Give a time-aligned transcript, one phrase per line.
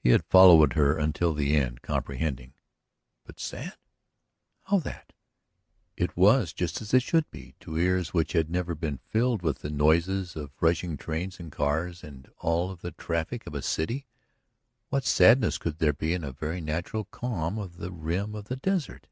[0.00, 2.54] He had followed her until the end, comprehending.
[3.22, 3.78] But sad?
[4.64, 5.12] How that?
[5.96, 9.60] It was just as it should be; to ears which had never been filled with
[9.60, 14.08] the noises or rushing trains and cars and all of the traffic of a city,
[14.88, 18.56] what sadness could there be in the very natural calm of the rim of the
[18.56, 19.06] desert?